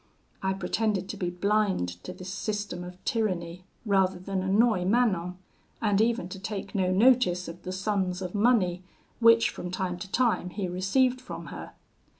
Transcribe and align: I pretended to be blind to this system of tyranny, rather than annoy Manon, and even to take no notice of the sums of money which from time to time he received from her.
I 0.41 0.53
pretended 0.53 1.07
to 1.09 1.15
be 1.15 1.29
blind 1.29 2.03
to 2.05 2.11
this 2.11 2.33
system 2.33 2.83
of 2.83 2.97
tyranny, 3.05 3.65
rather 3.85 4.17
than 4.17 4.41
annoy 4.41 4.83
Manon, 4.83 5.37
and 5.79 6.01
even 6.01 6.27
to 6.29 6.39
take 6.39 6.73
no 6.73 6.91
notice 6.91 7.47
of 7.47 7.61
the 7.61 7.71
sums 7.71 8.19
of 8.19 8.33
money 8.33 8.83
which 9.19 9.51
from 9.51 9.69
time 9.69 9.99
to 9.99 10.11
time 10.11 10.49
he 10.49 10.67
received 10.67 11.21
from 11.21 11.45
her. 11.53 11.73